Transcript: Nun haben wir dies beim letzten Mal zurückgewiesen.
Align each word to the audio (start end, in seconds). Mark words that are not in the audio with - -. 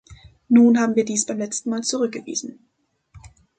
Nun 0.49 0.79
haben 0.79 0.95
wir 0.95 1.05
dies 1.05 1.27
beim 1.27 1.37
letzten 1.37 1.69
Mal 1.69 1.81
zurückgewiesen. 1.83 2.67